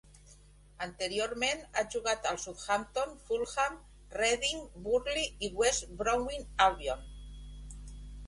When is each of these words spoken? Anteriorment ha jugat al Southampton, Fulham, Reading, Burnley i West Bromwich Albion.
Anteriorment 0.83 1.59
ha 1.65 1.83
jugat 1.95 2.23
al 2.29 2.39
Southampton, 2.43 3.11
Fulham, 3.27 3.77
Reading, 4.21 4.65
Burnley 4.87 5.49
i 5.49 5.49
West 5.61 5.93
Bromwich 6.01 6.65
Albion. 6.69 7.05